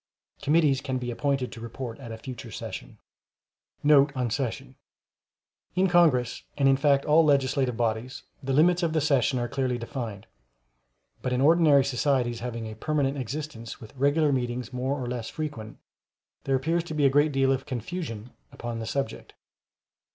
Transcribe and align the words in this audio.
]Committees 0.41 0.81
can 0.81 0.97
be 0.97 1.11
appointed 1.11 1.51
to 1.51 1.61
report 1.61 1.99
at 1.99 2.11
a 2.11 2.17
future 2.17 2.49
session. 2.49 2.97
Note 3.83 4.11
On 4.15 4.31
Session—In 4.31 5.87
Congress, 5.87 6.41
and 6.57 6.67
in 6.67 6.75
fact 6.75 7.05
all 7.05 7.23
legislative 7.23 7.77
bodies, 7.77 8.23
the 8.41 8.51
limits 8.51 8.81
of 8.81 8.93
the 8.93 8.99
sessions 8.99 9.39
are 9.39 9.47
clearly 9.47 9.77
defined; 9.77 10.25
but 11.21 11.31
in 11.31 11.39
ordinary 11.39 11.85
societies 11.85 12.39
having 12.39 12.65
a 12.65 12.75
permanent 12.75 13.15
existence, 13.15 13.79
with 13.79 13.95
regular 13.95 14.31
meetings 14.31 14.73
more 14.73 14.99
or 14.99 15.05
less 15.05 15.29
frequent, 15.29 15.77
there 16.45 16.55
appears 16.55 16.83
to 16.85 16.95
be 16.95 17.05
a 17.05 17.09
great 17.11 17.31
deal 17.31 17.51
of 17.51 17.67
confusion 17.67 18.31
upon 18.51 18.79
the 18.79 18.87
subject. 18.87 19.35